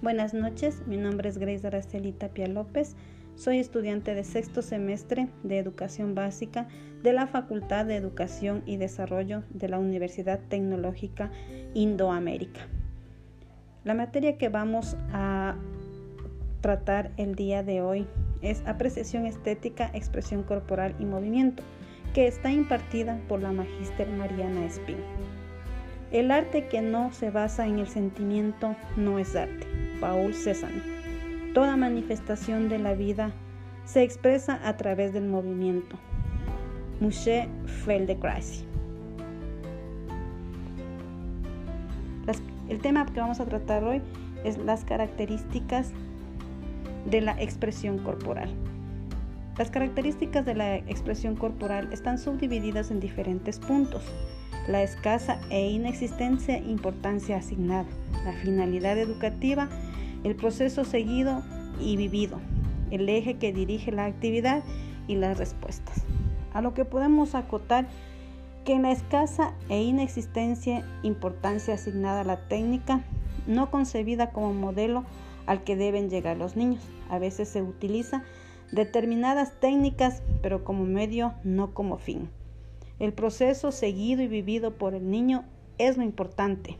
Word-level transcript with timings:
Buenas 0.00 0.32
noches, 0.32 0.86
mi 0.86 0.96
nombre 0.96 1.28
es 1.28 1.38
Grace 1.38 1.66
Araceli 1.66 2.12
Tapia 2.12 2.46
López. 2.46 2.94
Soy 3.34 3.58
estudiante 3.58 4.14
de 4.14 4.22
sexto 4.22 4.62
semestre 4.62 5.26
de 5.42 5.58
Educación 5.58 6.14
Básica 6.14 6.68
de 7.02 7.12
la 7.12 7.26
Facultad 7.26 7.84
de 7.84 7.96
Educación 7.96 8.62
y 8.64 8.76
Desarrollo 8.76 9.42
de 9.50 9.68
la 9.68 9.80
Universidad 9.80 10.38
Tecnológica 10.48 11.32
Indoamérica. 11.74 12.60
La 13.82 13.94
materia 13.94 14.38
que 14.38 14.48
vamos 14.48 14.96
a 15.12 15.56
tratar 16.60 17.10
el 17.16 17.34
día 17.34 17.64
de 17.64 17.82
hoy 17.82 18.06
es 18.40 18.62
apreciación 18.66 19.26
estética, 19.26 19.90
expresión 19.94 20.44
corporal 20.44 20.94
y 21.00 21.06
movimiento, 21.06 21.64
que 22.14 22.28
está 22.28 22.52
impartida 22.52 23.20
por 23.26 23.42
la 23.42 23.50
magíster 23.50 24.08
Mariana 24.10 24.64
Espín. 24.64 24.98
El 26.12 26.30
arte 26.30 26.68
que 26.68 26.82
no 26.82 27.12
se 27.12 27.30
basa 27.30 27.66
en 27.66 27.80
el 27.80 27.88
sentimiento 27.88 28.76
no 28.96 29.18
es 29.18 29.34
arte. 29.34 29.67
Paul 30.00 30.34
Cézanne. 30.34 30.82
Toda 31.54 31.76
manifestación 31.76 32.68
de 32.68 32.78
la 32.78 32.94
vida 32.94 33.32
se 33.84 34.02
expresa 34.02 34.60
a 34.64 34.76
través 34.76 35.12
del 35.12 35.26
movimiento. 35.26 35.96
Moshe 37.00 37.48
Feldenkrais. 37.84 38.64
El 42.68 42.80
tema 42.80 43.06
que 43.06 43.18
vamos 43.18 43.40
a 43.40 43.46
tratar 43.46 43.82
hoy 43.82 44.02
es 44.44 44.58
las 44.58 44.84
características 44.84 45.90
de 47.06 47.22
la 47.22 47.40
expresión 47.40 47.98
corporal. 47.98 48.50
Las 49.56 49.70
características 49.70 50.44
de 50.44 50.54
la 50.54 50.76
expresión 50.76 51.34
corporal 51.34 51.88
están 51.92 52.18
subdivididas 52.18 52.90
en 52.90 53.00
diferentes 53.00 53.58
puntos. 53.58 54.04
La 54.68 54.82
escasa 54.82 55.40
e 55.48 55.70
inexistente 55.70 56.58
importancia 56.58 57.38
asignada, 57.38 57.88
la 58.24 58.32
finalidad 58.34 58.98
educativa 58.98 59.68
el 60.24 60.36
proceso 60.36 60.84
seguido 60.84 61.42
y 61.80 61.96
vivido, 61.96 62.38
el 62.90 63.08
eje 63.08 63.38
que 63.38 63.52
dirige 63.52 63.92
la 63.92 64.06
actividad 64.06 64.62
y 65.06 65.16
las 65.16 65.38
respuestas. 65.38 66.04
A 66.52 66.60
lo 66.60 66.74
que 66.74 66.84
podemos 66.84 67.34
acotar 67.34 67.86
que 68.64 68.74
en 68.74 68.82
la 68.82 68.92
escasa 68.92 69.54
e 69.68 69.82
inexistencia 69.82 70.84
importancia 71.02 71.74
asignada 71.74 72.20
a 72.20 72.24
la 72.24 72.48
técnica, 72.48 73.02
no 73.46 73.70
concebida 73.70 74.30
como 74.30 74.52
modelo 74.52 75.04
al 75.46 75.64
que 75.64 75.76
deben 75.76 76.10
llegar 76.10 76.36
los 76.36 76.56
niños. 76.56 76.82
A 77.08 77.18
veces 77.18 77.48
se 77.48 77.62
utiliza 77.62 78.22
determinadas 78.70 79.58
técnicas, 79.60 80.22
pero 80.42 80.64
como 80.64 80.84
medio, 80.84 81.32
no 81.44 81.72
como 81.72 81.96
fin. 81.96 82.28
El 82.98 83.12
proceso 83.12 83.72
seguido 83.72 84.22
y 84.22 84.28
vivido 84.28 84.74
por 84.74 84.94
el 84.94 85.10
niño 85.10 85.44
es 85.78 85.96
lo 85.96 86.02
importante, 86.02 86.76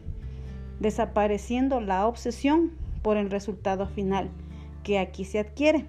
desapareciendo 0.80 1.80
la 1.80 2.06
obsesión 2.06 2.72
por 3.02 3.16
el 3.16 3.30
resultado 3.30 3.86
final 3.86 4.30
que 4.82 4.98
aquí 4.98 5.24
se 5.24 5.38
adquiere. 5.38 5.86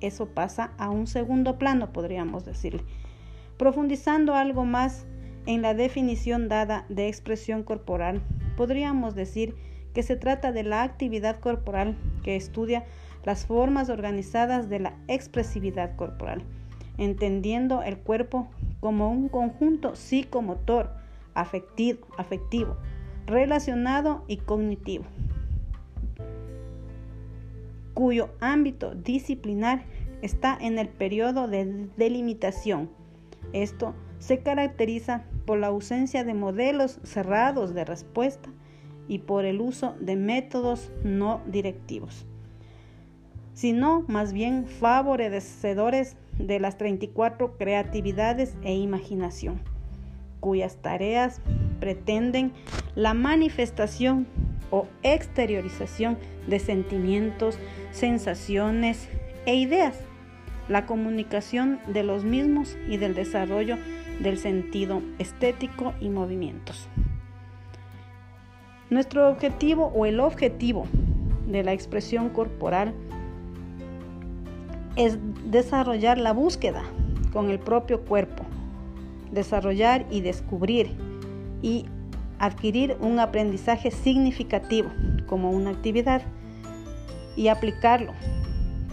Eso 0.00 0.26
pasa 0.26 0.72
a 0.78 0.90
un 0.90 1.06
segundo 1.06 1.58
plano, 1.58 1.92
podríamos 1.92 2.44
decirle. 2.44 2.82
Profundizando 3.56 4.34
algo 4.34 4.64
más 4.64 5.06
en 5.46 5.62
la 5.62 5.74
definición 5.74 6.48
dada 6.48 6.84
de 6.88 7.08
expresión 7.08 7.62
corporal, 7.62 8.22
podríamos 8.56 9.14
decir 9.14 9.56
que 9.94 10.02
se 10.02 10.16
trata 10.16 10.52
de 10.52 10.62
la 10.62 10.82
actividad 10.82 11.40
corporal 11.40 11.96
que 12.22 12.36
estudia 12.36 12.84
las 13.24 13.46
formas 13.46 13.88
organizadas 13.88 14.68
de 14.68 14.78
la 14.78 14.94
expresividad 15.08 15.96
corporal, 15.96 16.42
entendiendo 16.98 17.82
el 17.82 17.98
cuerpo 17.98 18.48
como 18.80 19.10
un 19.10 19.28
conjunto 19.28 19.96
psicomotor, 19.96 20.92
afectivo, 21.34 22.06
afectivo 22.16 22.76
relacionado 23.26 24.24
y 24.26 24.38
cognitivo 24.38 25.04
cuyo 27.98 28.30
ámbito 28.38 28.94
disciplinar 28.94 29.82
está 30.22 30.56
en 30.60 30.78
el 30.78 30.88
periodo 30.88 31.48
de 31.48 31.88
delimitación. 31.96 32.90
Esto 33.52 33.92
se 34.20 34.38
caracteriza 34.38 35.24
por 35.46 35.58
la 35.58 35.66
ausencia 35.66 36.22
de 36.22 36.32
modelos 36.32 37.00
cerrados 37.02 37.74
de 37.74 37.84
respuesta 37.84 38.50
y 39.08 39.18
por 39.18 39.44
el 39.44 39.60
uso 39.60 39.96
de 39.98 40.14
métodos 40.14 40.92
no 41.02 41.40
directivos, 41.48 42.24
sino 43.54 44.04
más 44.06 44.32
bien 44.32 44.68
favorecedores 44.68 46.16
de 46.38 46.60
las 46.60 46.78
34 46.78 47.58
creatividades 47.58 48.54
e 48.62 48.76
imaginación, 48.76 49.60
cuyas 50.38 50.76
tareas 50.76 51.40
pretenden 51.80 52.52
la 52.94 53.12
manifestación 53.12 54.28
o 54.70 54.86
exteriorización 55.02 56.18
de 56.46 56.58
sentimientos, 56.58 57.58
sensaciones 57.90 59.08
e 59.46 59.54
ideas, 59.54 59.98
la 60.68 60.86
comunicación 60.86 61.80
de 61.86 62.02
los 62.02 62.24
mismos 62.24 62.76
y 62.88 62.98
del 62.98 63.14
desarrollo 63.14 63.76
del 64.20 64.38
sentido 64.38 65.02
estético 65.18 65.94
y 66.00 66.08
movimientos. 66.10 66.88
Nuestro 68.90 69.28
objetivo 69.28 69.92
o 69.94 70.06
el 70.06 70.20
objetivo 70.20 70.86
de 71.46 71.62
la 71.62 71.72
expresión 71.72 72.30
corporal 72.30 72.94
es 74.96 75.18
desarrollar 75.50 76.18
la 76.18 76.32
búsqueda 76.32 76.82
con 77.32 77.50
el 77.50 77.58
propio 77.58 78.04
cuerpo, 78.04 78.44
desarrollar 79.30 80.06
y 80.10 80.22
descubrir 80.22 80.90
y 81.62 81.84
adquirir 82.38 82.96
un 83.00 83.20
aprendizaje 83.20 83.90
significativo 83.90 84.90
como 85.26 85.50
una 85.50 85.70
actividad 85.70 86.22
y 87.36 87.48
aplicarlo, 87.48 88.12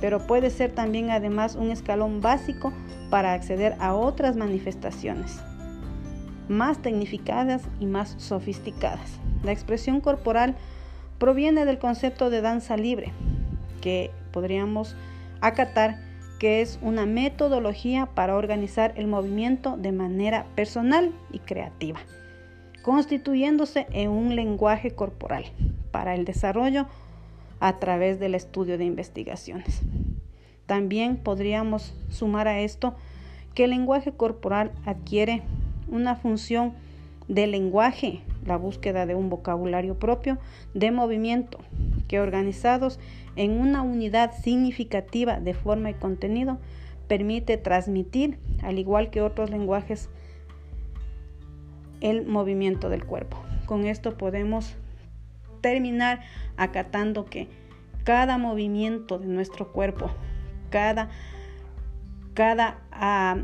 pero 0.02 0.26
puede 0.28 0.50
ser 0.50 0.72
también 0.72 1.10
además 1.10 1.56
un 1.56 1.72
escalón 1.72 2.22
básico 2.22 2.74
para 3.10 3.34
acceder 3.34 3.76
a 3.80 3.94
otras 3.94 4.36
manifestaciones 4.36 5.42
más 6.48 6.82
tecnificadas 6.82 7.64
y 7.80 7.86
más 7.86 8.16
sofisticadas. 8.18 9.20
La 9.44 9.52
expresión 9.52 10.00
corporal 10.00 10.56
proviene 11.18 11.66
del 11.66 11.80
concepto 11.80 12.30
de 12.30 12.42
danza 12.42 12.78
libre, 12.78 13.12
que 13.82 14.12
podríamos 14.32 14.96
acatar 15.42 15.98
que 16.40 16.62
es 16.62 16.78
una 16.82 17.06
metodología 17.06 18.08
para 18.08 18.36
organizar 18.36 18.94
el 18.96 19.08
movimiento 19.08 19.78
de 19.78 19.92
manera 19.92 20.46
personal 20.56 21.12
y 21.32 21.40
creativa 21.40 22.00
constituyéndose 22.86 23.88
en 23.94 24.12
un 24.12 24.36
lenguaje 24.36 24.92
corporal 24.92 25.46
para 25.90 26.14
el 26.14 26.24
desarrollo 26.24 26.86
a 27.60 27.80
través 27.80 28.20
del 28.20 28.36
estudio 28.36 28.78
de 28.78 28.86
investigaciones. 28.86 29.82
También 30.68 31.18
podríamos 31.18 31.96
sumar 32.12 32.48
a 32.48 32.60
esto 32.60 32.94
que 33.56 33.64
el 33.64 33.72
lenguaje 33.72 34.12
corporal 34.12 34.72
adquiere 34.86 35.42
una 35.88 36.16
función 36.16 36.74
de 37.28 37.48
lenguaje, 37.48 38.22
la 38.46 38.56
búsqueda 38.56 39.08
de 39.08 39.16
un 39.16 39.32
vocabulario 39.32 39.98
propio 39.98 40.38
de 40.76 40.92
movimiento, 40.92 41.58
que 42.08 42.20
organizados 42.20 43.00
en 43.36 43.60
una 43.60 43.82
unidad 43.82 44.32
significativa 44.44 45.40
de 45.40 45.56
forma 45.56 45.90
y 45.90 45.96
contenido, 45.96 46.60
permite 47.08 47.58
transmitir, 47.58 48.38
al 48.62 48.78
igual 48.78 49.10
que 49.10 49.24
otros 49.24 49.50
lenguajes 49.50 50.08
el 52.06 52.24
movimiento 52.26 52.90
del 52.90 53.04
cuerpo. 53.04 53.42
Con 53.66 53.86
esto 53.86 54.16
podemos 54.16 54.76
terminar 55.62 56.22
acatando 56.56 57.26
que 57.26 57.48
cada 58.04 58.38
movimiento 58.38 59.18
de 59.18 59.26
nuestro 59.26 59.72
cuerpo, 59.72 60.12
cada, 60.70 61.10
cada 62.36 62.80
ah, 62.92 63.38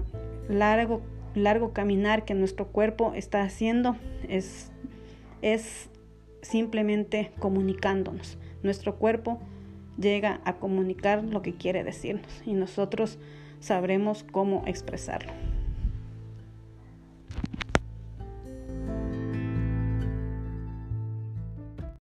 largo, 0.47 1.01
largo 1.33 1.73
caminar 1.73 2.23
que 2.23 2.35
nuestro 2.35 2.67
cuerpo 2.67 3.13
está 3.15 3.41
haciendo 3.41 3.95
es, 4.29 4.71
es 5.41 5.89
simplemente 6.43 7.31
comunicándonos. 7.39 8.37
Nuestro 8.61 8.97
cuerpo 8.97 9.39
llega 9.97 10.39
a 10.45 10.57
comunicar 10.57 11.23
lo 11.23 11.41
que 11.41 11.55
quiere 11.55 11.83
decirnos 11.83 12.43
y 12.45 12.53
nosotros 12.53 13.17
sabremos 13.59 14.23
cómo 14.23 14.61
expresarlo. 14.67 15.50